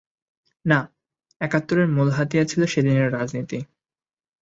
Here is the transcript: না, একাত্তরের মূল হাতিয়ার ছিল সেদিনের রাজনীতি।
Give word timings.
না, 0.65 0.79
একাত্তরের 1.41 1.87
মূল 1.87 2.09
হাতিয়ার 2.11 2.49
ছিল 2.51 2.61
সেদিনের 2.65 3.13
রাজনীতি। 3.13 3.59